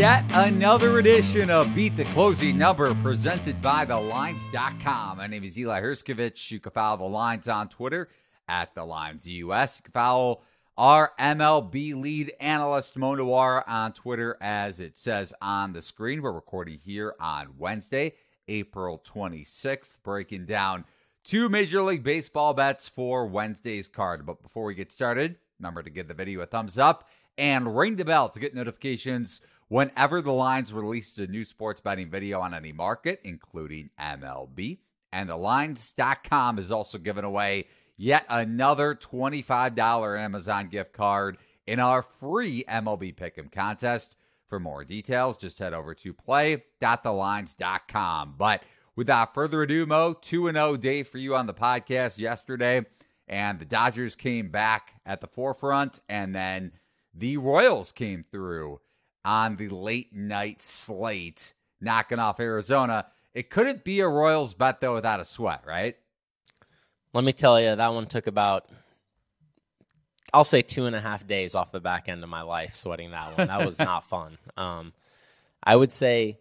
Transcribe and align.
yet 0.00 0.24
another 0.30 0.98
edition 0.98 1.50
of 1.50 1.74
Beat 1.74 1.94
the 1.94 2.06
Closing 2.06 2.56
Number 2.56 2.94
presented 3.02 3.60
by 3.60 3.84
TheLines.com. 3.84 5.18
My 5.18 5.26
name 5.26 5.44
is 5.44 5.58
Eli 5.58 5.82
Hershkovich. 5.82 6.50
You 6.50 6.58
can 6.58 6.72
follow 6.72 6.96
The 6.96 7.04
Lines 7.04 7.48
on 7.48 7.68
Twitter 7.68 8.08
at 8.48 8.74
The 8.74 8.82
Lines 8.82 9.28
US. 9.28 9.76
You 9.76 9.82
can 9.82 9.92
follow 9.92 10.40
our 10.78 11.12
MLB 11.20 11.94
lead 12.00 12.32
analyst, 12.40 12.96
Mo 12.96 13.14
on 13.66 13.92
Twitter 13.92 14.38
as 14.40 14.80
it 14.80 14.96
says 14.96 15.34
on 15.42 15.74
the 15.74 15.82
screen. 15.82 16.22
We're 16.22 16.32
recording 16.32 16.78
here 16.78 17.14
on 17.20 17.48
Wednesday, 17.58 18.14
April 18.48 19.04
26th, 19.06 19.98
breaking 20.02 20.46
down 20.46 20.86
two 21.24 21.50
Major 21.50 21.82
League 21.82 22.04
Baseball 22.04 22.54
bets 22.54 22.88
for 22.88 23.26
Wednesday's 23.26 23.86
card. 23.86 24.24
But 24.24 24.42
before 24.42 24.64
we 24.64 24.74
get 24.74 24.92
started, 24.92 25.36
remember 25.58 25.82
to 25.82 25.90
give 25.90 26.08
the 26.08 26.14
video 26.14 26.40
a 26.40 26.46
thumbs 26.46 26.78
up 26.78 27.06
and 27.36 27.76
ring 27.76 27.96
the 27.96 28.04
bell 28.06 28.30
to 28.30 28.40
get 28.40 28.54
notifications 28.54 29.42
whenever 29.70 30.20
the 30.20 30.32
lines 30.32 30.74
releases 30.74 31.18
a 31.18 31.26
new 31.28 31.44
sports 31.44 31.80
betting 31.80 32.10
video 32.10 32.40
on 32.40 32.52
any 32.52 32.72
market, 32.72 33.20
including 33.24 33.88
MLB. 33.98 34.80
And 35.12 35.30
the 35.30 35.36
lines.com 35.36 36.58
is 36.58 36.72
also 36.72 36.98
giving 36.98 37.24
away 37.24 37.66
yet 37.96 38.26
another 38.28 38.96
$25 38.96 40.18
Amazon 40.18 40.68
gift 40.68 40.92
card 40.92 41.38
in 41.66 41.80
our 41.80 42.02
free 42.02 42.64
MLB 42.68 43.14
Pick'em 43.14 43.50
contest. 43.50 44.14
For 44.48 44.58
more 44.58 44.84
details, 44.84 45.36
just 45.36 45.60
head 45.60 45.72
over 45.72 45.94
to 45.94 46.12
play.thelines.com. 46.12 48.34
But 48.36 48.64
without 48.96 49.34
further 49.34 49.62
ado, 49.62 49.86
Mo, 49.86 50.14
2 50.14 50.50
0 50.50 50.76
day 50.78 51.04
for 51.04 51.18
you 51.18 51.36
on 51.36 51.46
the 51.46 51.54
podcast 51.54 52.18
yesterday. 52.18 52.84
And 53.28 53.60
the 53.60 53.64
Dodgers 53.64 54.16
came 54.16 54.48
back 54.48 54.94
at 55.06 55.20
the 55.20 55.28
forefront, 55.28 56.00
and 56.08 56.34
then 56.34 56.72
the 57.14 57.36
Royals 57.36 57.92
came 57.92 58.24
through 58.28 58.80
on 59.24 59.56
the 59.56 59.68
late 59.68 60.14
night 60.14 60.62
slate, 60.62 61.54
knocking 61.80 62.18
off 62.18 62.40
Arizona. 62.40 63.06
It 63.34 63.50
couldn't 63.50 63.84
be 63.84 64.00
a 64.00 64.08
Royals 64.08 64.54
bet, 64.54 64.80
though, 64.80 64.94
without 64.94 65.20
a 65.20 65.24
sweat, 65.24 65.62
right? 65.66 65.96
Let 67.12 67.24
me 67.24 67.32
tell 67.32 67.60
you, 67.60 67.74
that 67.74 67.94
one 67.94 68.06
took 68.06 68.26
about, 68.26 68.68
I'll 70.32 70.44
say 70.44 70.62
two 70.62 70.86
and 70.86 70.96
a 70.96 71.00
half 71.00 71.26
days 71.26 71.54
off 71.54 71.72
the 71.72 71.80
back 71.80 72.08
end 72.08 72.22
of 72.22 72.28
my 72.28 72.42
life 72.42 72.74
sweating 72.74 73.10
that 73.12 73.36
one. 73.36 73.48
That 73.48 73.64
was 73.64 73.78
not 73.78 74.08
fun. 74.08 74.38
Um, 74.56 74.92
I 75.62 75.76
would 75.76 75.92
say 75.92 76.38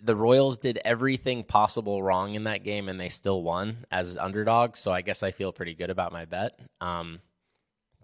the 0.00 0.16
Royals 0.16 0.56
did 0.58 0.80
everything 0.84 1.44
possible 1.44 2.02
wrong 2.02 2.34
in 2.34 2.44
that 2.44 2.64
game, 2.64 2.88
and 2.88 2.98
they 2.98 3.08
still 3.08 3.42
won 3.42 3.84
as 3.90 4.16
underdogs. 4.16 4.78
So 4.78 4.92
I 4.92 5.02
guess 5.02 5.22
I 5.22 5.30
feel 5.30 5.52
pretty 5.52 5.74
good 5.74 5.90
about 5.90 6.12
my 6.12 6.24
bet. 6.24 6.58
Um, 6.80 7.20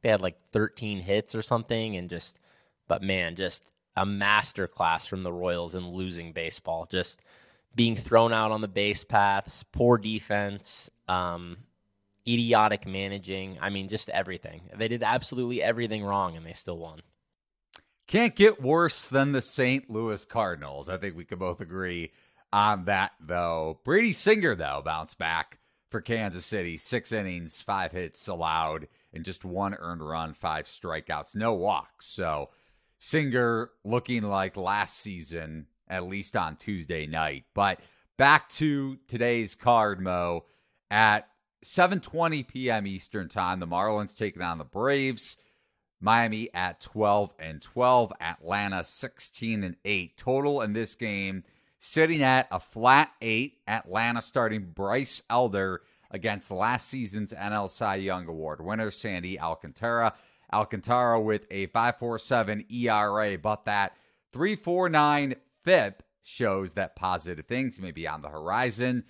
they 0.02 0.10
had 0.10 0.20
like 0.20 0.40
13 0.52 1.00
hits 1.00 1.34
or 1.34 1.42
something, 1.42 1.96
and 1.96 2.10
just, 2.10 2.38
but 2.86 3.02
man, 3.02 3.36
just 3.36 3.64
a 3.96 4.04
master 4.06 4.66
class 4.66 5.06
from 5.06 5.22
the 5.22 5.32
Royals 5.32 5.74
in 5.74 5.90
losing 5.90 6.32
baseball. 6.32 6.86
Just 6.90 7.22
being 7.74 7.96
thrown 7.96 8.32
out 8.32 8.52
on 8.52 8.60
the 8.60 8.68
base 8.68 9.04
paths, 9.04 9.62
poor 9.62 9.98
defense, 9.98 10.90
um, 11.08 11.58
idiotic 12.26 12.86
managing. 12.86 13.58
I 13.60 13.70
mean, 13.70 13.88
just 13.88 14.08
everything. 14.10 14.62
They 14.76 14.88
did 14.88 15.02
absolutely 15.02 15.62
everything 15.62 16.04
wrong, 16.04 16.36
and 16.36 16.44
they 16.44 16.52
still 16.52 16.78
won. 16.78 17.00
Can't 18.06 18.36
get 18.36 18.62
worse 18.62 19.08
than 19.08 19.32
the 19.32 19.42
St. 19.42 19.90
Louis 19.90 20.24
Cardinals. 20.24 20.88
I 20.88 20.96
think 20.96 21.16
we 21.16 21.24
can 21.24 21.38
both 21.38 21.60
agree 21.60 22.12
on 22.52 22.84
that, 22.84 23.12
though. 23.20 23.80
Brady 23.84 24.12
Singer, 24.12 24.54
though, 24.54 24.80
bounced 24.84 25.18
back 25.18 25.58
for 25.90 26.00
Kansas 26.00 26.46
City. 26.46 26.76
Six 26.78 27.10
innings, 27.10 27.60
five 27.62 27.92
hits 27.92 28.28
allowed, 28.28 28.86
and 29.12 29.24
just 29.24 29.44
one 29.44 29.74
earned 29.74 30.06
run, 30.06 30.34
five 30.34 30.66
strikeouts, 30.66 31.34
no 31.34 31.54
walks. 31.54 32.06
So 32.06 32.50
Singer 32.98 33.70
looking 33.84 34.22
like 34.22 34.56
last 34.56 34.98
season, 34.98 35.66
at 35.88 36.08
least 36.08 36.36
on 36.36 36.56
Tuesday 36.56 37.06
night. 37.06 37.44
But 37.54 37.80
back 38.16 38.48
to 38.50 38.98
today's 39.08 39.54
card, 39.54 40.00
Mo. 40.00 40.44
At 40.90 41.28
7:20 41.64 42.46
p.m. 42.46 42.86
Eastern 42.86 43.28
Time, 43.28 43.60
the 43.60 43.66
Marlins 43.66 44.16
taking 44.16 44.42
on 44.42 44.58
the 44.58 44.64
Braves. 44.64 45.36
Miami 46.00 46.50
at 46.52 46.80
12 46.80 47.32
and 47.38 47.62
12, 47.62 48.12
Atlanta 48.20 48.84
16 48.84 49.64
and 49.64 49.76
8. 49.84 50.16
Total 50.18 50.60
in 50.60 50.74
this 50.74 50.94
game 50.94 51.42
sitting 51.78 52.22
at 52.22 52.48
a 52.50 52.60
flat 52.60 53.10
8. 53.22 53.54
Atlanta 53.66 54.20
starting 54.20 54.72
Bryce 54.74 55.22
Elder 55.30 55.82
against 56.10 56.50
last 56.50 56.88
season's 56.88 57.32
NL 57.32 57.68
Cy 57.68 57.96
Young 57.96 58.26
Award 58.28 58.64
winner 58.64 58.90
Sandy 58.90 59.40
Alcantara. 59.40 60.14
Alcantara 60.52 61.20
with 61.20 61.46
a 61.50 61.66
5.47 61.68 62.70
ERA, 62.70 63.38
but 63.38 63.64
that 63.64 63.96
3.49 64.34 65.36
FIP 65.64 66.02
shows 66.22 66.72
that 66.72 66.96
positive 66.96 67.46
things 67.46 67.80
may 67.80 67.92
be 67.92 68.06
on 68.06 68.22
the 68.22 68.28
horizon. 68.28 69.04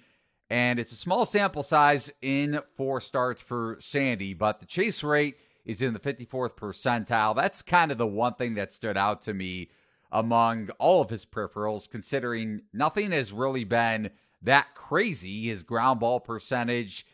And 0.48 0.78
it's 0.78 0.92
a 0.92 0.96
small 0.96 1.24
sample 1.24 1.62
size 1.62 2.10
in 2.22 2.60
four 2.76 3.00
starts 3.00 3.42
for 3.42 3.76
Sandy, 3.80 4.34
but 4.34 4.60
the 4.60 4.66
chase 4.66 5.02
rate 5.02 5.36
is 5.64 5.82
in 5.82 5.92
the 5.92 5.98
54th 5.98 6.54
percentile. 6.54 7.34
That's 7.34 7.62
kind 7.62 7.90
of 7.90 7.98
the 7.98 8.06
one 8.06 8.34
thing 8.34 8.54
that 8.54 8.70
stood 8.70 8.96
out 8.96 9.22
to 9.22 9.34
me 9.34 9.70
among 10.12 10.70
all 10.78 11.02
of 11.02 11.10
his 11.10 11.26
peripherals, 11.26 11.90
considering 11.90 12.62
nothing 12.72 13.10
has 13.10 13.32
really 13.32 13.64
been 13.64 14.10
that 14.42 14.68
crazy. 14.74 15.48
His 15.48 15.64
ground 15.64 15.98
ball 16.00 16.20
percentage 16.20 17.04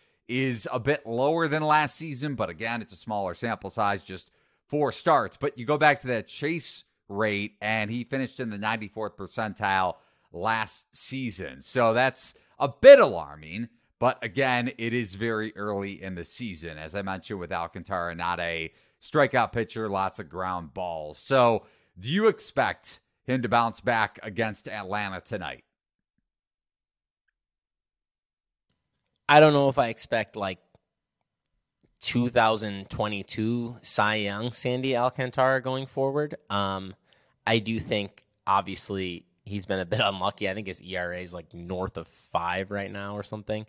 is 0.41 0.69
a 0.72 0.81
bit 0.81 1.06
lower 1.06 1.48
than 1.48 1.62
last 1.62 1.97
season, 1.97 2.34
but 2.34 2.48
again, 2.50 2.82
it's 2.82 2.93
a 2.93 2.97
smaller 2.97 3.34
sample 3.34 3.70
size, 3.70 4.03
just 4.03 4.31
four 4.66 4.93
starts. 4.93 5.37
But 5.37 5.59
you 5.59 5.65
go 5.65 5.78
back 5.78 6.00
to 6.00 6.06
that 6.09 6.26
chase 6.26 6.84
rate, 7.09 7.56
and 7.60 7.91
he 7.91 8.04
finished 8.04 8.41
in 8.41 8.50
the 8.50 8.59
94th 8.59 9.16
percentile 9.16 9.97
last 10.32 10.87
season. 10.97 11.60
So 11.60 11.93
that's 11.93 12.34
a 12.59 12.69
bit 12.69 12.98
alarming. 12.98 13.69
But 13.98 14.19
again, 14.22 14.72
it 14.78 14.93
is 14.93 15.15
very 15.15 15.54
early 15.56 16.03
in 16.03 16.16
the 16.16 16.25
season. 16.25 16.76
As 16.76 16.94
I 16.94 17.03
mentioned 17.03 17.38
with 17.38 17.53
Alcantara, 17.53 18.14
not 18.14 18.41
a 18.41 18.72
strikeout 19.00 19.53
pitcher, 19.53 19.88
lots 19.88 20.19
of 20.19 20.28
ground 20.28 20.75
balls. 20.75 21.19
So, 21.19 21.64
do 21.99 22.09
you 22.09 22.26
expect 22.26 23.00
him 23.25 23.43
to 23.43 23.49
bounce 23.49 23.81
back 23.81 24.19
against 24.22 24.66
Atlanta 24.66 25.20
tonight? 25.20 25.62
I 29.28 29.40
don't 29.40 29.52
know 29.52 29.68
if 29.68 29.78
I 29.78 29.88
expect 29.88 30.36
like 30.36 30.58
2022 32.02 33.76
Cy 33.80 34.14
Young 34.16 34.52
Sandy 34.52 34.96
Alcantara 34.96 35.62
going 35.62 35.86
forward. 35.86 36.36
Um, 36.50 36.94
I 37.46 37.58
do 37.58 37.78
think 37.80 38.24
obviously 38.46 39.24
he's 39.44 39.66
been 39.66 39.78
a 39.78 39.84
bit 39.86 40.00
unlucky. 40.04 40.48
I 40.48 40.54
think 40.54 40.66
his 40.66 40.80
ERA 40.82 41.20
is 41.20 41.32
like 41.32 41.54
north 41.54 41.96
of 41.96 42.06
five 42.06 42.70
right 42.70 42.90
now 42.90 43.16
or 43.16 43.22
something. 43.22 43.66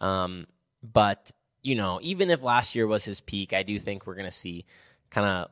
Um, 0.00 0.46
but 0.82 1.30
you 1.62 1.74
know, 1.74 2.00
even 2.02 2.30
if 2.30 2.42
last 2.42 2.74
year 2.74 2.86
was 2.86 3.04
his 3.04 3.20
peak, 3.20 3.52
I 3.52 3.62
do 3.62 3.78
think 3.78 4.06
we're 4.06 4.16
going 4.16 4.26
to 4.26 4.36
see 4.36 4.64
kind 5.10 5.26
of 5.26 5.50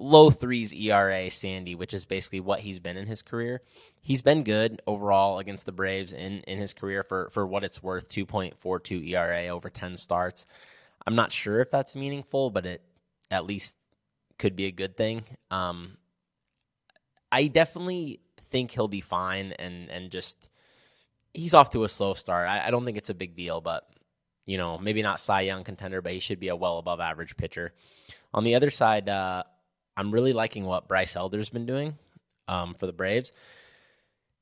low 0.00 0.30
threes 0.30 0.72
ERA 0.72 1.30
Sandy, 1.30 1.74
which 1.74 1.92
is 1.92 2.04
basically 2.04 2.40
what 2.40 2.60
he's 2.60 2.78
been 2.78 2.96
in 2.96 3.06
his 3.06 3.22
career. 3.22 3.60
He's 4.00 4.22
been 4.22 4.44
good 4.44 4.80
overall 4.86 5.38
against 5.38 5.66
the 5.66 5.72
Braves 5.72 6.12
in, 6.12 6.40
in 6.40 6.58
his 6.58 6.72
career 6.72 7.02
for, 7.02 7.28
for 7.30 7.46
what 7.46 7.64
it's 7.64 7.82
worth 7.82 8.08
2.42 8.08 9.08
ERA 9.10 9.48
over 9.48 9.68
10 9.68 9.96
starts. 9.98 10.46
I'm 11.06 11.14
not 11.14 11.32
sure 11.32 11.60
if 11.60 11.70
that's 11.70 11.94
meaningful, 11.94 12.50
but 12.50 12.66
it 12.66 12.82
at 13.30 13.44
least 13.44 13.76
could 14.38 14.56
be 14.56 14.66
a 14.66 14.72
good 14.72 14.96
thing. 14.96 15.24
Um, 15.50 15.98
I 17.30 17.46
definitely 17.46 18.20
think 18.50 18.72
he'll 18.72 18.88
be 18.88 19.00
fine 19.00 19.52
and 19.52 19.88
and 19.90 20.10
just 20.10 20.50
he's 21.32 21.54
off 21.54 21.70
to 21.70 21.84
a 21.84 21.88
slow 21.88 22.14
start. 22.14 22.48
I, 22.48 22.66
I, 22.66 22.70
don't 22.72 22.84
think 22.84 22.96
it's 22.98 23.10
a 23.10 23.14
big 23.14 23.36
deal, 23.36 23.60
but 23.60 23.88
you 24.46 24.58
know 24.58 24.78
maybe 24.78 25.02
not 25.02 25.20
Cy 25.20 25.42
Young 25.42 25.62
contender, 25.62 26.02
but 26.02 26.12
he 26.12 26.18
should 26.18 26.40
be 26.40 26.48
a 26.48 26.56
well 26.56 26.78
above 26.78 26.98
average 26.98 27.36
pitcher. 27.36 27.72
On 28.34 28.42
the 28.42 28.56
other 28.56 28.70
side, 28.70 29.08
uh, 29.08 29.44
I'm 30.00 30.10
really 30.10 30.32
liking 30.32 30.64
what 30.64 30.88
Bryce 30.88 31.14
Elder's 31.14 31.50
been 31.50 31.66
doing 31.66 31.98
um, 32.48 32.72
for 32.72 32.86
the 32.86 32.92
Braves. 32.92 33.32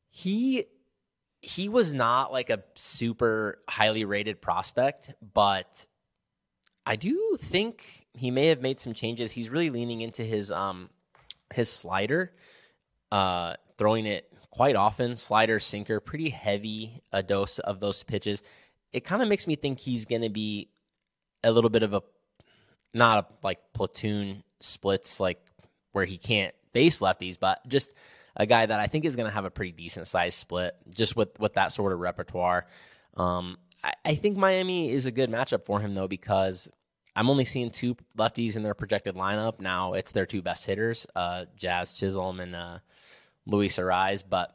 He 0.09 0.67
he 1.41 1.69
was 1.69 1.93
not 1.93 2.33
like 2.33 2.49
a 2.49 2.63
super 2.77 3.59
highly 3.69 4.05
rated 4.05 4.41
prospect, 4.41 5.13
but 5.35 5.87
I 6.87 6.95
do 6.95 7.37
think 7.41 8.07
he 8.15 8.31
may 8.31 8.47
have 8.47 8.61
made 8.61 8.79
some 8.79 8.95
changes. 8.95 9.33
He's 9.33 9.49
really 9.49 9.71
leaning 9.71 10.01
into 10.01 10.23
his 10.23 10.53
um 10.53 10.91
his 11.53 11.69
slider 11.69 12.33
uh, 13.11 13.55
throwing 13.77 14.07
it 14.07 14.33
quite 14.51 14.77
often, 14.77 15.17
slider, 15.17 15.59
sinker, 15.59 15.99
pretty 15.99 16.31
heavy 16.31 17.03
a 17.13 17.23
dose 17.23 17.59
of 17.59 17.81
those 17.81 18.05
pitches. 18.05 18.43
It 18.93 19.01
kind 19.01 19.23
of 19.23 19.29
makes 19.29 19.47
me 19.47 19.57
think 19.57 19.81
he's 19.81 20.05
going 20.05 20.23
to 20.23 20.29
be 20.29 20.69
a 21.43 21.51
little 21.51 21.71
bit 21.71 21.83
of 21.83 21.95
a 21.95 22.03
not 22.95 23.25
a 23.25 23.27
like 23.43 23.59
platoon 23.75 24.45
splits 24.61 25.21
like 25.21 25.39
where 25.99 26.07
he 26.07 26.17
can't 26.17 26.55
face 26.73 27.01
lefties, 27.01 27.37
but 27.41 27.59
just 27.67 27.93
a 28.37 28.47
guy 28.47 28.65
that 28.65 28.79
I 28.79 28.87
think 28.87 29.05
is 29.05 29.17
going 29.17 29.27
to 29.29 29.35
have 29.35 29.45
a 29.45 29.51
pretty 29.51 29.73
decent 29.73 30.07
size 30.07 30.37
split 30.37 30.77
just 30.95 31.17
with 31.17 31.37
with 31.41 31.55
that 31.55 31.73
sort 31.73 31.93
of 31.93 31.99
repertoire. 31.99 32.69
Um, 33.17 33.59
I, 33.83 33.95
I 34.05 34.15
think 34.15 34.37
Miami 34.37 34.93
is 34.93 35.07
a 35.07 35.11
good 35.11 35.29
matchup 35.29 35.65
for 35.65 35.81
him 35.81 35.97
though 35.97 36.07
because 36.07 36.71
I'm 37.17 37.29
only 37.29 37.45
seeing 37.45 37.71
two 37.71 37.97
lefties 38.17 38.55
in 38.55 38.63
their 38.63 38.75
projected 38.75 39.17
lineup 39.17 39.59
now. 39.59 39.95
It's 39.95 40.13
their 40.13 40.25
two 40.25 40.41
best 40.41 40.67
hitters, 40.67 41.05
uh, 41.17 41.47
Jazz 41.57 41.93
Chisholm 41.95 42.39
and 42.39 42.55
uh, 42.55 42.79
Luis 43.45 43.77
Arraez, 43.77 44.23
but 44.23 44.55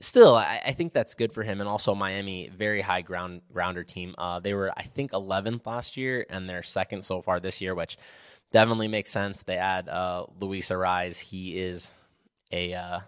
still, 0.00 0.34
I, 0.34 0.60
I, 0.66 0.72
think 0.72 0.92
that's 0.92 1.14
good 1.14 1.32
for 1.32 1.44
him. 1.44 1.60
And 1.60 1.68
also 1.68 1.94
Miami, 1.94 2.48
very 2.48 2.80
high 2.80 3.02
ground 3.02 3.42
grounder 3.52 3.84
team. 3.84 4.16
Uh, 4.18 4.40
they 4.40 4.54
were, 4.54 4.72
I 4.76 4.82
think, 4.82 5.12
11th 5.12 5.66
last 5.66 5.96
year, 5.96 6.26
and 6.28 6.48
they're 6.48 6.64
second 6.64 7.04
so 7.04 7.22
far 7.22 7.38
this 7.38 7.60
year, 7.60 7.76
which 7.76 7.96
definitely 8.54 8.86
makes 8.86 9.10
sense. 9.10 9.42
They 9.42 9.56
add 9.56 9.88
uh, 9.88 10.26
Luis 10.40 10.70
Arraez. 10.70 11.18
He 11.18 11.58
is 11.58 11.92
a 12.52 12.72
uh, 12.72 13.00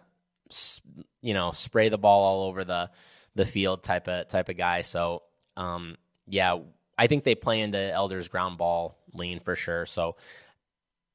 you 1.23 1.33
know 1.33 1.53
spray 1.53 1.89
the 1.89 1.97
ball 1.97 2.25
all 2.25 2.49
over 2.49 2.65
the 2.65 2.91
the 3.37 3.47
field 3.47 3.83
type 3.85 4.09
of 4.09 4.29
type 4.29 4.49
of 4.51 4.59
guy. 4.59 4.81
So 4.83 5.23
um, 5.57 5.97
yeah, 6.27 6.59
I 6.99 7.07
think 7.07 7.23
they 7.23 7.37
play 7.37 7.61
into 7.61 7.79
Elder's 7.79 8.29
ground 8.29 8.59
ball 8.59 8.99
lean 9.15 9.39
for 9.39 9.55
sure. 9.55 9.87
So 9.87 10.17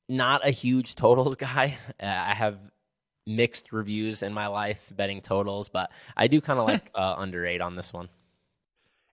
not 0.08 0.48
a 0.48 0.52
huge 0.52 0.96
totals 0.96 1.36
guy. 1.38 1.78
I 2.00 2.34
have 2.34 2.58
mixed 3.28 3.74
reviews 3.74 4.24
in 4.24 4.34
my 4.34 4.48
life 4.48 4.82
betting 4.96 5.22
totals, 5.22 5.68
but 5.68 5.92
I 6.16 6.28
do 6.28 6.40
kind 6.40 6.58
of 6.58 6.68
like 6.68 6.90
uh, 6.96 7.16
under 7.18 7.46
eight 7.46 7.62
on 7.62 7.76
this 7.76 7.92
one. 7.92 8.08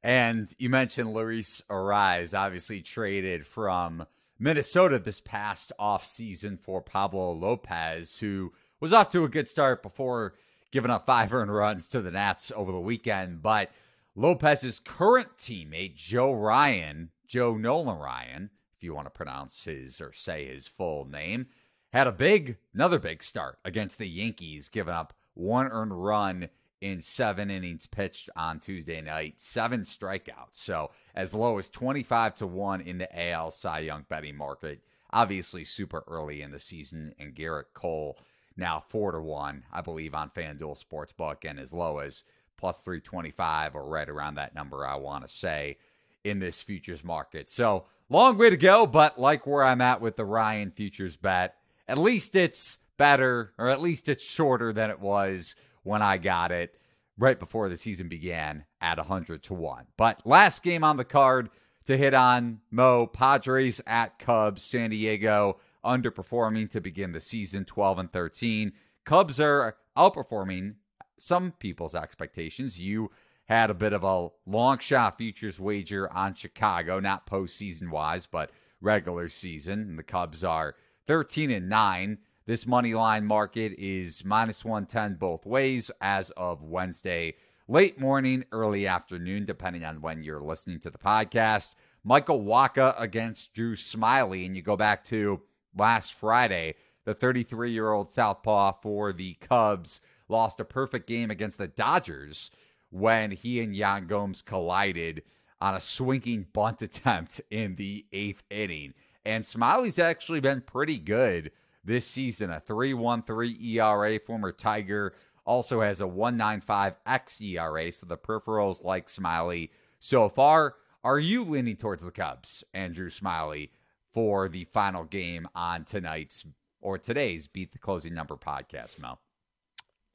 And 0.01 0.49
you 0.59 0.71
mentioned 0.71 1.13
Luis 1.13 1.61
Arraez, 1.69 2.39
obviously 2.39 2.83
traded 2.83 3.45
from 3.45 4.07
Minnesota 4.39 4.99
this 4.99 5.21
past 5.21 5.73
off 5.79 6.07
season 6.07 6.57
for 6.57 6.81
Pablo 6.81 7.33
Lopez, 7.33 8.21
who 8.21 8.53
was 8.81 8.93
off 8.93 9.11
to 9.11 9.25
a 9.25 9.29
good 9.29 9.49
start 9.49 9.83
before 9.83 10.35
giving 10.71 10.91
up 10.91 11.07
five 11.07 11.33
earned 11.33 11.53
runs 11.53 11.89
to 11.89 12.01
the 12.01 12.11
Nats 12.11 12.53
over 12.55 12.71
the 12.71 12.79
weekend. 12.79 13.43
But 13.43 13.71
Lopez's 14.15 14.79
current 14.79 15.37
teammate, 15.37 15.97
Joe 15.97 16.33
Ryan, 16.33 17.11
Joe 17.27 17.57
Nolan 17.57 17.99
Ryan, 17.99 18.51
if 18.77 18.85
you 18.85 18.95
want 18.95 19.07
to 19.07 19.11
pronounce 19.11 19.65
his 19.65 20.01
or 20.01 20.13
say 20.13 20.47
his 20.47 20.69
full 20.69 21.05
name, 21.05 21.47
had 21.93 22.07
a 22.07 22.13
big, 22.13 22.59
another 22.73 23.01
big 23.01 23.23
start 23.25 23.59
against 23.65 23.99
the 23.99 24.09
Yankees, 24.09 24.69
giving 24.69 24.95
up 24.95 25.15
one 25.35 25.67
earned 25.67 26.05
run 26.05 26.49
in 26.81 27.01
seven 27.01 27.51
innings 27.51 27.87
pitched 27.87 28.31
on 28.37 28.61
Tuesday 28.61 29.01
night, 29.01 29.41
seven 29.41 29.83
strikeouts. 29.83 30.53
So 30.53 30.91
as 31.15 31.35
low 31.35 31.59
as 31.59 31.69
25 31.69 32.37
to 32.37 32.47
1 32.47 32.81
in 32.81 32.99
the 32.99 33.31
AL 33.31 33.51
Cy 33.51 33.81
Young 33.81 34.05
betting 34.09 34.37
market. 34.37 34.81
Obviously, 35.11 35.65
super 35.65 36.05
early 36.07 36.43
in 36.43 36.51
the 36.51 36.59
season. 36.59 37.15
And 37.19 37.35
Gerrit 37.35 37.73
Cole 37.75 38.19
now 38.57 38.83
4 38.89 39.13
to 39.13 39.21
1, 39.21 39.65
I 39.73 39.81
believe, 39.81 40.15
on 40.15 40.31
FanDuel 40.31 40.83
Sportsbook, 40.83 41.49
and 41.49 41.59
as 41.59 41.73
low 41.73 41.99
as 41.99 42.25
plus 42.57 42.81
325 42.81 43.77
or 43.77 43.89
right 43.89 44.09
around 44.09 44.35
that 44.35 44.55
number, 44.55 44.85
I 44.85 44.97
want 44.97 45.27
to 45.27 45.33
say, 45.33 45.79
in 46.25 46.41
this 46.41 46.61
futures 46.61 47.05
market. 47.05 47.49
So 47.49 47.85
long 48.09 48.37
way 48.37 48.51
to 48.51 48.57
go, 48.57 48.87
but 48.87 49.19
like 49.19 49.47
where 49.47 49.65
I'm 49.65 49.81
at 49.81 50.01
with 50.01 50.17
the 50.17 50.25
Ryan 50.25 50.73
futures 50.73 51.17
bet, 51.17 51.55
at 51.87 51.99
least 51.99 52.35
it's 52.35 52.79
better, 52.97 53.53
or 53.57 53.69
at 53.69 53.81
least 53.81 54.09
it's 54.09 54.25
shorter 54.25 54.73
than 54.73 54.91
it 54.91 55.01
was 55.01 55.55
when 55.83 56.03
I 56.03 56.19
got 56.19 56.51
it 56.51 56.75
right 57.19 57.39
before 57.39 57.69
the 57.69 57.77
season 57.77 58.09
began 58.09 58.65
at 58.81 58.99
100 58.99 59.43
to 59.45 59.55
1. 59.55 59.87
But 59.97 60.23
last 60.25 60.63
game 60.63 60.85
on 60.85 60.97
the 60.97 61.05
card 61.05 61.51
to 61.87 61.97
hit 61.97 62.15
on 62.15 62.61
Mo 62.71 63.07
Padres 63.07 63.81
at 63.87 64.19
Cubs, 64.19 64.63
San 64.63 64.91
Diego 64.91 65.59
underperforming 65.85 66.71
to 66.71 66.81
begin 66.81 67.13
the 67.13 67.21
season 67.21 67.65
12 67.65 67.99
and 67.99 68.13
13. 68.13 68.73
Cubs 69.05 69.41
are 69.41 69.77
outperforming 69.97 70.75
some 71.17 71.53
people's 71.53 71.95
expectations. 71.95 72.79
You 72.79 73.11
had 73.47 73.71
a 73.71 73.75
bit 73.75 73.93
of 73.93 74.05
a 74.05 74.29
long 74.47 74.79
shot 74.79 75.17
futures 75.17 75.59
wager 75.59 76.13
on 76.13 76.35
Chicago, 76.35 77.01
not 77.01 77.27
postseason 77.27 77.91
wise, 77.91 78.27
but 78.27 78.51
regular 78.81 79.29
season. 79.29 79.81
And 79.81 79.99
the 79.99 80.03
Cubs 80.03 80.45
are 80.45 80.77
13 81.07 81.51
and 81.51 81.69
9. 81.69 82.19
This 82.49 82.67
money 82.67 82.95
line 82.95 83.27
market 83.27 83.75
is 83.77 84.25
minus 84.25 84.65
110 84.65 85.17
both 85.17 85.45
ways 85.45 85.91
as 86.01 86.31
of 86.31 86.63
Wednesday, 86.63 87.35
late 87.69 88.01
morning, 88.01 88.47
early 88.53 88.87
afternoon, 88.87 89.45
depending 89.45 89.85
on 89.85 90.01
when 90.01 90.23
you're 90.23 90.41
listening 90.41 90.81
to 90.81 90.91
the 90.91 90.97
podcast. 90.97 91.75
Michael 92.03 92.43
Wacha 92.43 92.99
against 92.99 93.53
Drew 93.53 93.77
Smyly. 93.77 94.47
And 94.47 94.57
you 94.57 94.63
go 94.63 94.79
back 94.79 95.05
to 95.05 95.43
last 95.77 96.15
Friday, 96.15 96.77
the 97.05 97.13
33 97.13 97.71
year 97.71 97.93
old 97.93 98.09
Southpaw 98.09 98.81
for 98.81 99.13
the 99.13 99.35
Cubs 99.35 100.01
lost 100.27 100.59
a 100.59 100.65
perfect 100.65 101.07
game 101.07 101.31
against 101.31 101.59
the 101.59 101.69
Dodgers 101.69 102.51
when 102.89 103.31
he 103.33 103.61
and 103.61 103.77
Yan 103.77 104.07
Gomes 104.07 104.41
collided 104.41 105.23
on 105.61 105.75
a 105.75 105.81
swinging 105.81 106.47
bunt 106.55 106.81
attempt 106.81 107.43
in 107.51 107.75
the 107.75 108.07
eighth 108.11 108.43
inning. 108.49 108.95
And 109.27 109.45
Smyly's 109.45 109.99
actually 109.99 110.41
been 110.41 110.63
pretty 110.63 110.97
good 110.97 111.51
this 111.85 112.07
season. 112.07 112.51
A 112.51 112.61
3.13 112.61 113.63
ERA, 113.63 114.19
former 114.21 114.53
Tiger, 114.53 115.15
also 115.45 115.81
has 115.81 116.01
a 116.01 116.05
1.95 116.05 116.97
xERA. 117.07 117.95
So 117.95 118.07
the 118.07 118.19
peripherals 118.19 118.85
like 118.85 119.09
Smyly 119.09 119.71
so 119.99 120.29
far. 120.29 120.75
Are 121.05 121.19
you 121.19 121.45
leaning 121.45 121.77
towards 121.77 122.03
the 122.03 122.11
Cubs, 122.11 122.65
and 122.75 122.95
Drew 122.95 123.09
Smyly, 123.09 123.71
for 124.13 124.49
the 124.49 124.65
final 124.65 125.05
game 125.05 125.49
on 125.55 125.85
tonight's 125.85 126.45
or 126.81 126.99
today's 126.99 127.47
Beat 127.47 127.73
the 127.73 127.79
Closing 127.79 128.15
Number 128.15 128.37
podcast, 128.37 128.99
Mel? 128.99 129.21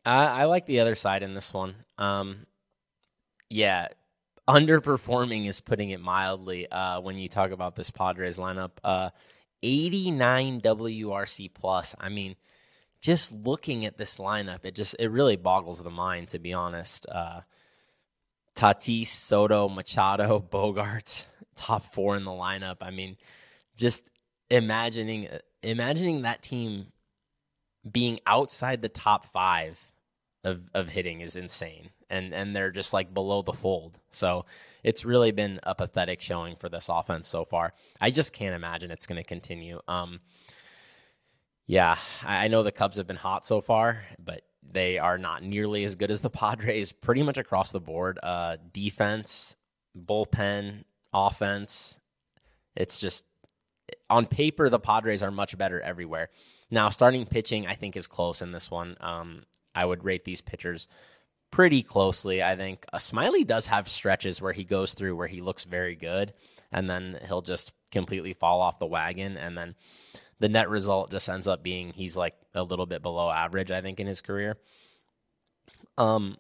I 0.06 0.46
like 0.46 0.66
the 0.66 0.82
other 0.82 0.96
side 0.96 1.24
in 1.24 1.34
this 1.34 1.54
one. 1.54 1.76
Um, 1.98 2.46
yeah, 3.50 3.88
underperforming 4.48 5.48
is 5.48 5.62
putting 5.62 5.92
it 5.92 6.02
mildly 6.02 6.70
uh, 6.70 7.00
when 7.00 7.18
you 7.18 7.30
talk 7.30 7.52
about 7.52 7.76
this 7.76 7.90
Padres 7.90 8.38
lineup. 8.38 8.72
Uh, 8.84 9.12
89 9.64 10.62
WRC 10.62 11.54
plus. 11.54 11.96
I 12.00 12.10
mean, 12.10 12.36
just 13.02 13.32
looking 13.32 13.86
at 13.86 13.98
this 13.98 14.18
lineup, 14.18 14.60
it 14.64 14.76
just 14.76 14.96
it 15.00 15.10
really 15.10 15.38
boggles 15.38 15.82
the 15.82 15.90
mind 15.90 16.28
to 16.30 16.40
be 16.40 16.54
honest. 16.54 17.06
Uh, 17.08 17.42
Tatis, 18.56 19.08
Soto, 19.08 19.68
Machado, 19.70 20.46
Bogaerts, 20.52 21.26
top 21.56 21.86
four 21.94 22.16
in 22.16 22.24
the 22.24 22.32
lineup. 22.32 22.78
I 22.82 22.92
mean, 22.92 23.18
just 23.76 24.10
imagining 24.50 25.28
imagining 25.64 26.22
that 26.22 26.44
team 26.44 26.88
being 27.90 28.20
outside 28.26 28.82
the 28.82 28.90
top 28.90 29.26
five 29.26 29.80
of 30.44 30.70
of 30.74 30.90
hitting 30.90 31.22
is 31.22 31.36
insane, 31.36 31.90
and 32.10 32.34
and 32.34 32.56
they're 32.56 32.72
just 32.72 32.94
like 32.94 33.14
below 33.14 33.42
the 33.42 33.54
fold. 33.54 34.00
So 34.10 34.46
it's 34.84 35.06
really 35.06 35.32
been 35.32 35.60
a 35.64 35.74
pathetic 35.74 36.22
showing 36.22 36.56
for 36.56 36.70
this 36.70 36.90
offense 36.90 37.28
so 37.28 37.46
far. 37.46 37.74
I 38.02 38.12
just 38.12 38.34
can't 38.34 38.56
imagine 38.56 38.92
it's 38.92 39.08
going 39.08 39.22
to 39.22 39.28
continue. 39.28 39.80
Um, 39.88 40.20
yeah, 41.66 41.98
I 42.24 42.50
know 42.50 42.64
the 42.64 42.72
Cubs 42.72 42.98
have 42.98 43.08
been 43.08 43.16
hot 43.16 43.46
so 43.46 43.62
far, 43.62 44.04
but 44.20 44.42
they 44.62 44.98
are 44.98 45.18
not 45.18 45.44
nearly 45.44 45.84
as 45.86 45.96
good 45.96 46.12
as 46.12 46.22
the 46.22 46.30
Padres. 46.30 46.92
Pretty 47.02 47.24
much 47.24 47.38
across 47.38 47.72
the 47.72 47.80
board, 47.80 48.20
uh, 48.22 48.58
defense, 48.74 49.56
bullpen, 49.98 50.84
offense. 51.14 52.00
It's 52.76 53.00
just 53.00 53.26
on 54.10 54.26
paper 54.26 54.70
the 54.70 54.80
Padres 54.80 55.24
are 55.24 55.32
much 55.32 55.58
better 55.58 55.80
everywhere. 55.80 56.30
Now, 56.70 56.90
starting 56.90 57.26
pitching, 57.26 57.68
I 57.68 57.76
think 57.76 57.96
is 57.96 58.08
close 58.08 58.42
in 58.42 58.52
this 58.52 58.72
one. 58.72 58.98
Um, 59.00 59.44
I 59.76 59.86
would 59.86 60.04
rate 60.04 60.26
these 60.26 60.42
pitchers 60.42 60.88
pretty 61.52 61.84
closely. 61.84 62.42
I 62.42 62.56
think 62.56 62.86
a 62.92 62.98
Smyly 62.98 63.46
does 63.46 63.68
have 63.68 63.88
stretches 63.88 64.42
where 64.42 64.54
he 64.54 64.64
goes 64.64 64.94
through 64.94 65.16
where 65.16 65.28
he 65.28 65.42
looks 65.42 65.64
very 65.66 65.96
good, 65.96 66.34
and 66.72 66.90
then 66.90 67.20
he'll 67.28 67.42
just 67.42 67.74
completely 67.92 68.34
fall 68.34 68.62
off 68.62 68.80
the 68.80 68.86
wagon, 68.88 69.38
and 69.38 69.58
then 69.58 69.76
the 70.40 70.50
net 70.50 70.70
result 70.70 71.12
just 71.12 71.30
ends 71.30 71.48
up 71.48 71.64
being 71.64 71.94
he's 71.94 72.18
like 72.18 72.36
a 72.56 72.64
little 72.64 72.86
bit 72.86 73.02
below 73.02 73.30
average. 73.30 73.72
I 73.72 73.82
think 73.82 74.00
in 74.00 74.08
his 74.08 74.22
career. 74.22 74.58
Um, 75.98 76.38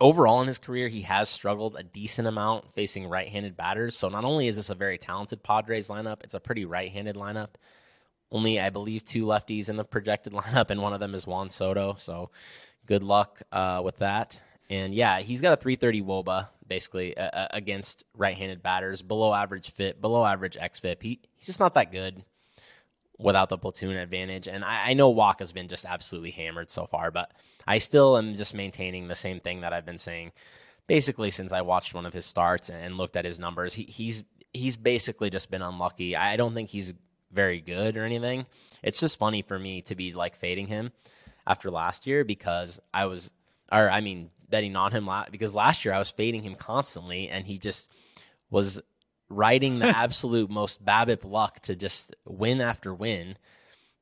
overall 0.00 0.40
in 0.40 0.48
his 0.48 0.58
career, 0.58 0.88
he 0.88 1.02
has 1.02 1.28
struggled 1.28 1.76
a 1.76 1.82
decent 1.82 2.26
amount 2.26 2.72
facing 2.72 3.06
right-handed 3.06 3.56
batters. 3.56 3.96
So 3.96 4.08
not 4.08 4.24
only 4.24 4.48
is 4.48 4.56
this 4.56 4.70
a 4.70 4.74
very 4.74 4.98
talented 4.98 5.42
Padres 5.42 5.88
lineup, 5.88 6.22
it's 6.24 6.34
a 6.34 6.40
pretty 6.40 6.64
right-handed 6.64 7.16
lineup. 7.16 7.50
Only, 8.30 8.60
I 8.60 8.70
believe, 8.70 9.04
two 9.04 9.24
lefties 9.24 9.68
in 9.68 9.76
the 9.76 9.84
projected 9.84 10.32
lineup, 10.34 10.70
and 10.70 10.82
one 10.82 10.92
of 10.92 11.00
them 11.00 11.14
is 11.14 11.26
Juan 11.26 11.50
Soto. 11.50 11.94
So 11.96 12.30
good 12.86 13.02
luck 13.02 13.42
uh, 13.52 13.82
with 13.84 13.98
that. 13.98 14.40
And 14.70 14.94
yeah, 14.94 15.20
he's 15.20 15.40
got 15.40 15.54
a 15.54 15.56
330 15.56 16.02
woba 16.02 16.48
basically 16.66 17.16
uh, 17.16 17.48
against 17.50 18.04
right-handed 18.14 18.62
batters, 18.62 19.00
below 19.00 19.32
average 19.32 19.70
FIP, 19.70 20.00
below 20.00 20.26
average 20.26 20.56
xFIP. 20.56 21.02
He, 21.02 21.20
he's 21.36 21.46
just 21.46 21.60
not 21.60 21.72
that 21.74 21.90
good 21.90 22.22
without 23.18 23.48
the 23.48 23.56
platoon 23.56 23.96
advantage. 23.96 24.46
And 24.46 24.62
I, 24.62 24.90
I 24.90 24.94
know 24.94 25.08
Wacha's 25.08 25.52
been 25.52 25.68
just 25.68 25.86
absolutely 25.86 26.30
hammered 26.30 26.70
so 26.70 26.86
far, 26.86 27.10
but 27.10 27.32
I 27.66 27.78
still 27.78 28.18
am 28.18 28.36
just 28.36 28.54
maintaining 28.54 29.08
the 29.08 29.14
same 29.14 29.40
thing 29.40 29.62
that 29.62 29.72
I've 29.72 29.86
been 29.86 29.98
saying 29.98 30.32
basically 30.86 31.30
since 31.30 31.52
I 31.52 31.62
watched 31.62 31.94
one 31.94 32.06
of 32.06 32.12
his 32.12 32.26
starts 32.26 32.70
and 32.70 32.96
looked 32.96 33.16
at 33.16 33.24
his 33.24 33.38
numbers. 33.38 33.74
He, 33.74 33.84
he's 33.84 34.24
he's 34.52 34.76
basically 34.76 35.30
just 35.30 35.50
been 35.50 35.62
unlucky. 35.62 36.16
I 36.16 36.36
don't 36.36 36.54
think 36.54 36.70
he's 36.70 36.94
very 37.32 37.60
good 37.60 37.96
or 37.96 38.04
anything. 38.04 38.46
It's 38.82 39.00
just 39.00 39.18
funny 39.18 39.42
for 39.42 39.58
me 39.58 39.82
to 39.82 39.94
be 39.94 40.12
like 40.12 40.36
fading 40.36 40.66
him 40.68 40.92
after 41.46 41.70
last 41.70 42.06
year 42.06 42.24
because 42.24 42.80
I 42.92 43.06
was, 43.06 43.30
or 43.70 43.90
I 43.90 44.00
mean, 44.00 44.30
betting 44.48 44.76
on 44.76 44.92
him 44.92 45.06
la- 45.06 45.28
because 45.30 45.54
last 45.54 45.84
year 45.84 45.94
I 45.94 45.98
was 45.98 46.10
fading 46.10 46.42
him 46.42 46.54
constantly 46.54 47.28
and 47.28 47.46
he 47.46 47.58
just 47.58 47.90
was 48.50 48.80
riding 49.28 49.78
the 49.78 49.86
absolute 49.96 50.50
most 50.50 50.84
BABIP 50.84 51.24
luck 51.24 51.60
to 51.60 51.76
just 51.76 52.14
win 52.24 52.60
after 52.60 52.94
win. 52.94 53.36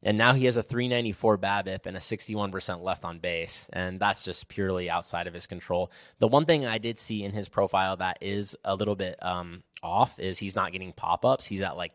And 0.02 0.18
now 0.18 0.35
he 0.35 0.45
has 0.45 0.56
a 0.56 0.62
394 0.62 1.38
BABIP 1.38 1.87
and 1.87 1.97
a 1.97 2.00
61% 2.00 2.83
left 2.83 3.04
on 3.04 3.18
base. 3.18 3.68
And 3.73 3.99
that's 3.99 4.23
just 4.23 4.47
purely 4.47 4.88
outside 4.88 5.26
of 5.26 5.35
his 5.35 5.47
control. 5.49 5.90
The 6.21 6.28
one 6.28 6.45
thing 6.45 6.64
I 6.64 6.78
did 6.78 6.99
see 6.99 7.25
in 7.25 7.33
his 7.33 7.49
profile 7.49 7.97
that 7.97 8.18
is 8.21 8.54
a 8.64 8.76
little 8.76 8.95
bit 8.95 9.21
um, 9.21 9.64
off 9.83 10.21
is 10.21 10.38
he's 10.38 10.54
not 10.54 10.71
getting 10.71 10.92
pop 10.92 11.25
ups. 11.25 11.47
He's 11.47 11.62
at 11.62 11.76
like 11.76 11.92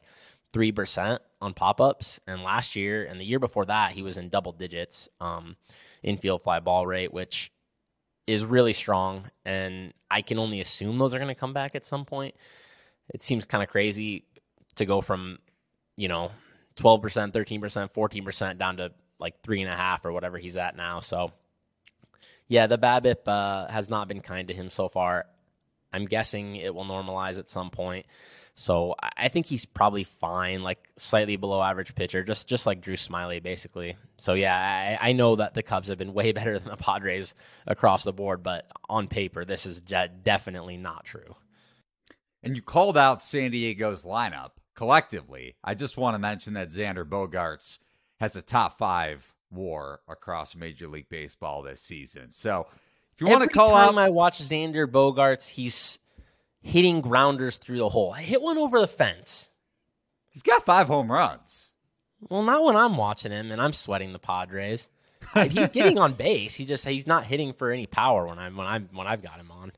3% 0.54 1.20
on 1.42 1.54
pop 1.54 1.82
ups. 1.82 2.20
And 2.28 2.44
last 2.44 2.76
year 2.76 3.06
and 3.06 3.20
the 3.20 3.26
year 3.26 3.40
before 3.40 3.66
that, 3.66 3.92
he 3.94 4.04
was 4.04 4.18
in 4.18 4.30
double 4.30 4.52
digits 4.52 5.10
um, 5.20 5.56
infield 6.04 6.44
fly 6.44 6.60
ball 6.60 6.86
rate, 6.86 7.14
which 7.14 7.52
is 8.28 8.46
really 8.46 8.74
strong. 8.74 9.30
And 9.46 9.94
I 10.10 10.22
can 10.22 10.40
only 10.40 10.62
assume 10.62 10.98
those 10.98 11.14
are 11.14 11.20
going 11.20 11.34
to 11.34 11.40
come 11.40 11.54
back 11.54 11.76
at 11.76 11.86
some 11.86 12.06
point. 12.06 12.36
It 13.14 13.22
seems 13.22 13.46
kind 13.46 13.64
of 13.64 13.70
crazy 13.70 14.26
to 14.76 14.86
go 14.86 15.02
from, 15.02 15.40
you 15.98 16.08
know, 16.08 16.32
12%, 16.78 17.32
13%, 17.32 17.94
14% 17.94 18.58
down 18.58 18.78
to 18.78 18.92
like 19.20 19.42
three 19.42 19.62
and 19.62 19.72
a 19.72 19.76
half 19.76 20.06
or 20.06 20.12
whatever 20.12 20.38
he's 20.38 20.58
at 20.58 20.76
now. 20.76 21.00
So, 21.00 21.32
yeah, 22.48 22.68
the 22.68 22.78
BABIP 22.78 23.28
uh, 23.28 23.68
has 23.68 23.90
not 23.90 24.08
been 24.08 24.22
kind 24.22 24.48
to 24.48 24.54
him 24.54 24.70
so 24.70 24.90
far. 24.90 25.26
I'm 25.94 26.06
guessing 26.06 26.56
it 26.56 26.74
will 26.74 26.86
normalize 26.86 27.40
at 27.40 27.50
some 27.50 27.70
point. 27.70 28.06
So 28.56 28.96
I 29.18 29.30
think 29.30 29.46
he's 29.46 29.66
probably 29.66 30.04
fine, 30.04 30.62
like 30.62 30.90
slightly 30.98 31.38
below 31.38 31.62
average 31.62 31.96
pitcher, 31.96 32.24
just 32.24 32.48
just 32.48 32.66
like 32.66 32.82
Drew 32.82 32.96
Smyly, 32.96 33.42
basically. 33.42 33.96
So 34.18 34.34
yeah, 34.34 34.98
I, 35.02 35.10
I 35.10 35.12
know 35.14 35.38
that 35.38 35.54
the 35.54 35.64
Cubs 35.64 35.88
have 35.88 35.98
been 35.98 36.14
way 36.16 36.32
better 36.32 36.60
than 36.60 36.70
the 36.70 36.78
Padres 36.78 37.34
across 37.66 38.04
the 38.04 38.14
board, 38.14 38.44
but 38.44 38.70
on 38.90 39.08
paper, 39.08 39.46
this 39.46 39.66
is 39.66 39.82
definitely 39.82 40.78
not 40.78 41.06
true. 41.06 41.36
And 42.44 42.56
you 42.56 42.62
called 42.62 42.98
out 42.98 43.22
San 43.22 43.52
Diego's 43.52 44.04
lineup 44.04 44.52
collectively. 44.76 45.56
I 45.64 45.76
just 45.76 45.98
want 45.98 46.16
to 46.16 46.20
mention 46.20 46.54
that 46.54 46.72
Xander 46.72 47.06
Bogaerts 47.06 47.80
has 48.20 48.36
a 48.36 48.42
top 48.42 48.78
five 48.78 49.34
WAR 49.52 50.02
across 50.08 50.56
Major 50.56 50.88
League 50.88 51.10
Baseball 51.10 51.62
this 51.62 51.82
season. 51.82 52.32
So 52.32 52.68
you 53.22 53.28
want 53.28 53.44
to 53.44 53.50
call 53.50 53.70
time 53.70 53.98
out, 53.98 54.06
I 54.06 54.10
watch 54.10 54.40
Xander 54.40 54.88
Bogaerts, 54.88 55.48
he's 55.48 56.00
hitting 56.62 57.02
grounders 57.02 57.58
through 57.58 57.80
the 57.80 57.90
hole. 57.90 58.12
I 58.12 58.22
hit 58.22 58.42
one 58.42 58.58
over 58.58 58.80
the 58.80 58.88
fence. 58.88 59.50
He's 60.30 60.44
got 60.44 60.66
five 60.66 60.88
home 60.88 61.12
runs. 61.12 61.72
Well, 62.30 62.44
not 62.44 62.64
when 62.64 62.76
I'm 62.76 62.98
watching 62.98 63.32
him 63.32 63.52
and 63.52 63.62
I'm 63.62 63.74
sweating 63.74 64.14
the 64.14 64.20
Padres. 64.20 64.90
he's 65.50 65.70
getting 65.70 65.98
on 65.98 66.14
base. 66.18 66.56
He 66.56 66.66
just 66.66 66.88
he's 66.88 67.08
not 67.08 67.26
hitting 67.26 67.54
for 67.54 67.72
any 67.72 67.88
power 67.88 68.28
when 68.28 68.40
I'm 68.40 68.56
when 68.56 68.68
I'm 68.68 68.90
when 68.94 69.08
I've 69.08 69.22
got 69.22 69.40
him 69.40 69.52
on. 69.52 69.72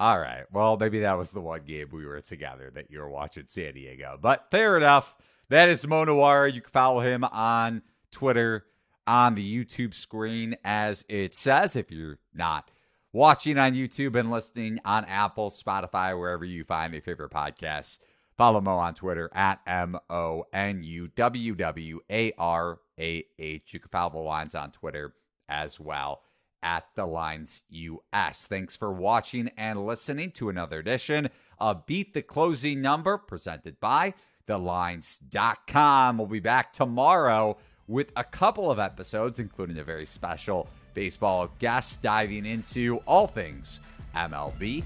All 0.00 0.18
right. 0.18 0.44
Well, 0.52 0.76
maybe 0.76 1.00
that 1.00 1.16
was 1.16 1.30
the 1.30 1.40
one 1.40 1.62
game 1.64 1.88
we 1.92 2.04
were 2.04 2.20
together 2.20 2.70
that 2.74 2.90
you 2.90 2.98
were 2.98 3.08
watching 3.08 3.44
San 3.46 3.74
Diego. 3.74 4.18
But 4.20 4.50
fair 4.50 4.76
enough. 4.76 5.16
That 5.50 5.68
is 5.68 5.86
Mo 5.86 6.04
Nuwwarah. 6.04 6.52
You 6.52 6.62
can 6.62 6.70
follow 6.70 7.00
him 7.00 7.22
on 7.22 7.82
Twitter 8.10 8.64
on 9.06 9.34
the 9.34 9.64
YouTube 9.64 9.94
screen 9.94 10.56
as 10.64 11.04
it 11.08 11.34
says 11.34 11.76
if 11.76 11.90
you're 11.90 12.18
not 12.32 12.70
watching 13.14 13.56
on 13.56 13.72
YouTube 13.72 14.18
and 14.18 14.30
listening 14.30 14.80
on 14.84 15.06
Apple, 15.06 15.48
Spotify, 15.48 16.18
wherever 16.18 16.44
you 16.44 16.64
find 16.64 16.92
your 16.92 17.00
favorite 17.00 17.30
podcasts. 17.30 18.00
Follow 18.36 18.60
Mo 18.60 18.76
on 18.76 18.94
Twitter 18.94 19.30
at 19.32 19.60
M 19.66 19.96
O 20.10 20.44
N 20.52 20.82
U 20.82 21.08
W 21.08 21.54
W 21.54 22.00
A 22.10 22.32
R 22.36 22.80
A 22.98 23.24
H. 23.38 23.72
You 23.72 23.78
can 23.78 23.88
follow 23.88 24.10
the 24.10 24.18
lines 24.18 24.56
on 24.56 24.72
Twitter 24.72 25.14
as 25.48 25.78
well 25.78 26.22
at 26.62 26.84
the 26.96 27.06
Lines 27.06 27.62
US. 27.68 28.46
Thanks 28.46 28.74
for 28.74 28.92
watching 28.92 29.50
and 29.56 29.86
listening 29.86 30.32
to 30.32 30.48
another 30.48 30.80
edition 30.80 31.28
of 31.58 31.86
Beat 31.86 32.14
the 32.14 32.22
Closing 32.22 32.80
Number 32.80 33.18
presented 33.18 33.78
by 33.78 34.14
TheLines.com. 34.48 36.18
We'll 36.18 36.26
be 36.26 36.40
back 36.40 36.72
tomorrow 36.72 37.58
with 37.86 38.10
a 38.16 38.24
couple 38.24 38.70
of 38.70 38.80
episodes, 38.80 39.38
including 39.38 39.78
a 39.78 39.84
very 39.84 40.06
special 40.06 40.68
baseball 40.94 41.50
guests 41.58 41.96
diving 41.96 42.46
into 42.46 42.98
all 43.06 43.26
things 43.26 43.80
MLB. 44.14 44.84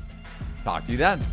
Talk 0.64 0.86
to 0.86 0.92
you 0.92 0.98
then. 0.98 1.24